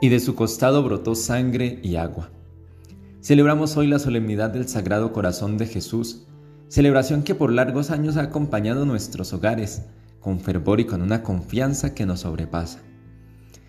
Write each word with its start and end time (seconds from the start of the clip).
y 0.00 0.08
de 0.08 0.20
su 0.20 0.34
costado 0.34 0.82
brotó 0.82 1.14
sangre 1.14 1.80
y 1.82 1.96
agua. 1.96 2.30
Celebramos 3.20 3.76
hoy 3.76 3.86
la 3.86 3.98
solemnidad 3.98 4.50
del 4.50 4.68
Sagrado 4.68 5.12
Corazón 5.12 5.56
de 5.56 5.66
Jesús, 5.66 6.26
celebración 6.68 7.22
que 7.22 7.34
por 7.34 7.52
largos 7.52 7.90
años 7.90 8.16
ha 8.16 8.22
acompañado 8.22 8.84
nuestros 8.84 9.32
hogares, 9.32 9.82
con 10.20 10.40
fervor 10.40 10.80
y 10.80 10.84
con 10.84 11.02
una 11.02 11.22
confianza 11.22 11.94
que 11.94 12.06
nos 12.06 12.20
sobrepasa. 12.20 12.80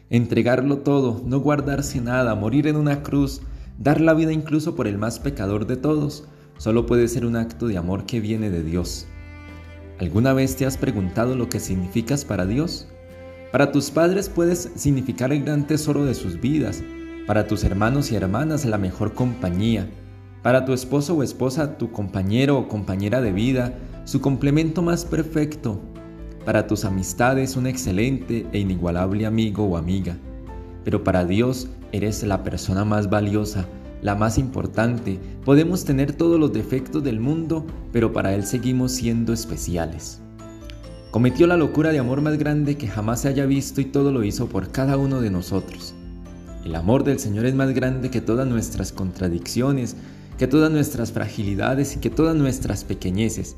Entregarlo 0.09 0.80
todo, 0.80 1.21
no 1.25 1.39
guardarse 1.39 2.02
nada, 2.02 2.36
morir 2.36 2.68
en 2.68 2.76
una 2.76 3.02
cruz, 3.02 3.42
dar 3.78 4.02
la 4.02 4.14
vida 4.14 4.32
incluso 4.32 4.76
por 4.76 4.88
el 4.88 4.98
más 4.98 5.20
pecador 5.20 5.68
de 5.68 5.78
todos, 5.78 6.26
solo 6.57 6.86
puede 6.86 7.07
ser 7.07 7.26
un 7.26 7.36
acto 7.36 7.68
de 7.68 7.78
amor 7.78 8.05
que 8.05 8.20
viene 8.20 8.50
de 8.50 8.64
Dios. 8.64 9.07
¿Alguna 10.00 10.34
vez 10.34 10.55
te 10.55 10.66
has 10.66 10.78
preguntado 10.78 11.36
lo 11.36 11.48
que 11.48 11.60
significas 11.60 12.26
para 12.26 12.45
Dios? 12.45 12.88
Para 13.55 13.72
tus 13.72 13.90
padres 13.90 14.27
puedes 14.27 14.70
significar 14.76 15.32
el 15.32 15.45
gran 15.45 15.66
tesoro 15.66 16.04
de 16.04 16.13
sus 16.13 16.41
vidas, 16.41 16.84
para 17.26 17.48
tus 17.48 17.63
hermanos 17.63 18.12
y 18.12 18.16
hermanas 18.18 18.66
la 18.66 18.77
mejor 18.77 19.13
compañía, 19.13 19.90
para 20.44 20.66
tu 20.66 20.73
esposo 20.73 21.16
o 21.16 21.23
esposa 21.23 21.77
tu 21.77 21.90
compañero 21.90 22.58
o 22.58 22.68
compañera 22.68 23.22
de 23.22 23.32
vida, 23.32 23.73
su 24.04 24.20
complemento 24.20 24.82
más 24.82 25.05
perfecto, 25.05 25.80
para 26.44 26.68
tus 26.68 26.84
amistades 26.84 27.55
un 27.55 27.66
excelente 27.66 28.46
e 28.52 28.60
inigualable 28.60 29.26
amigo 29.26 29.63
o 29.63 29.77
amiga, 29.77 30.18
pero 30.84 31.05
para 31.05 31.24
Dios 31.24 31.70
eres 31.94 32.24
la 32.24 32.44
persona 32.44 32.84
más 32.84 33.10
valiosa, 33.10 33.66
la 34.02 34.16
más 34.16 34.38
importante. 34.38 35.18
Podemos 35.46 35.85
tener 35.85 36.12
todos 36.12 36.38
los 36.38 36.52
defectos 36.52 37.05
del 37.05 37.22
mundo, 37.22 37.66
pero 37.94 38.12
para 38.12 38.35
Él 38.35 38.46
seguimos 38.46 38.91
siendo 38.91 39.32
especiales. 39.32 40.20
Cometió 41.16 41.48
la 41.48 41.55
locura 41.55 41.94
de 41.94 42.00
amor 42.00 42.20
más 42.20 42.38
grande 42.38 42.76
que 42.76 42.90
jamás 42.90 43.22
se 43.22 43.30
haya 43.30 43.46
visto 43.46 43.80
y 43.80 43.86
todo 43.86 44.12
lo 44.12 44.26
hizo 44.26 44.49
por 44.49 44.74
cada 44.74 44.98
uno 44.98 45.22
de 45.22 45.30
nosotros. 45.30 45.96
El 46.66 46.76
amor 46.76 47.05
del 47.05 47.20
Señor 47.20 47.46
es 47.46 47.55
más 47.55 47.74
grande 47.74 48.10
que 48.10 48.20
todas 48.20 48.46
nuestras 48.46 48.91
contradicciones, 48.91 49.96
que 50.38 50.46
todas 50.46 50.70
nuestras 50.70 51.13
fragilidades 51.13 51.96
y 51.96 51.99
que 52.02 52.10
todas 52.10 52.35
nuestras 52.35 52.84
pequeñeces. 52.84 53.55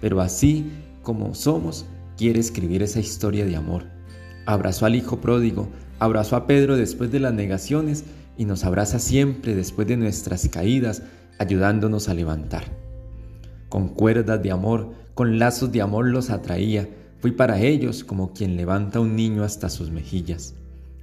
Pero 0.00 0.20
así 0.20 0.70
como 1.02 1.34
somos, 1.34 1.86
quiere 2.16 2.38
escribir 2.38 2.84
esa 2.84 3.00
historia 3.00 3.46
de 3.46 3.56
amor. 3.56 3.86
Abrazó 4.46 4.86
al 4.86 4.94
Hijo 4.94 5.20
pródigo, 5.20 5.68
abrazó 5.98 6.36
a 6.36 6.46
Pedro 6.46 6.76
después 6.76 7.10
de 7.10 7.18
las 7.18 7.34
negaciones 7.34 8.04
y 8.38 8.44
nos 8.44 8.62
abraza 8.62 9.00
siempre 9.00 9.56
después 9.56 9.88
de 9.88 9.96
nuestras 9.96 10.48
caídas, 10.48 11.02
ayudándonos 11.40 12.08
a 12.08 12.14
levantar. 12.14 12.62
Con 13.68 13.88
cuerdas 13.88 14.40
de 14.40 14.52
amor, 14.52 15.01
con 15.14 15.38
lazos 15.38 15.72
de 15.72 15.82
amor 15.82 16.06
los 16.08 16.30
atraía, 16.30 16.88
fui 17.20 17.32
para 17.32 17.60
ellos 17.60 18.04
como 18.04 18.32
quien 18.32 18.56
levanta 18.56 19.00
un 19.00 19.14
niño 19.14 19.44
hasta 19.44 19.68
sus 19.68 19.90
mejillas. 19.90 20.54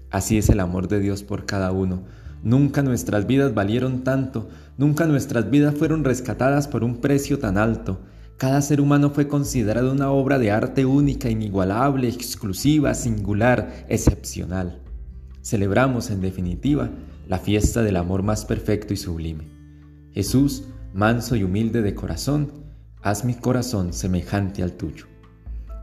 Así 0.10 0.38
es 0.38 0.50
el 0.50 0.60
amor 0.60 0.88
de 0.88 1.00
Dios 1.00 1.24
por 1.24 1.46
cada 1.46 1.72
uno. 1.72 2.04
Nunca 2.44 2.82
nuestras 2.82 3.28
vidas 3.28 3.54
valieron 3.54 4.04
tanto, 4.04 4.50
nunca 4.78 5.06
nuestras 5.06 5.50
vidas 5.50 5.76
fueron 5.76 6.04
rescatadas 6.04 6.68
por 6.68 6.84
un 6.84 6.98
precio 6.98 7.38
tan 7.40 7.58
alto. 7.58 8.00
Cada 8.38 8.62
ser 8.62 8.82
humano 8.82 9.12
fue 9.12 9.28
considerado 9.28 9.92
una 9.92 10.12
obra 10.12 10.40
de 10.40 10.50
arte 10.50 10.86
única, 10.86 11.30
inigualable, 11.30 12.08
exclusiva, 12.08 12.94
singular, 12.94 13.86
excepcional. 13.90 14.82
Celebramos, 15.42 16.10
en 16.10 16.22
definitiva, 16.22 16.90
la 17.28 17.40
fiesta 17.40 17.84
del 17.84 17.98
amor 17.98 18.24
más 18.24 18.46
perfecto 18.46 18.94
y 18.94 18.98
sublime. 18.98 19.48
Jesús, 20.14 20.64
manso 20.94 21.36
y 21.36 21.44
humilde 21.44 21.82
de 21.82 21.94
corazón, 21.94 22.52
haz 23.02 23.24
mi 23.24 23.34
corazón 23.34 23.94
semejante 23.94 24.64
al 24.64 24.74
tuyo. 24.74 25.06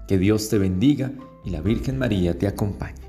Que 0.08 0.18
Dios 0.18 0.48
te 0.48 0.58
bendiga 0.58 1.12
y 1.44 1.50
la 1.50 1.60
Virgen 1.60 1.98
María 1.98 2.38
te 2.38 2.46
acompañe. 2.46 3.05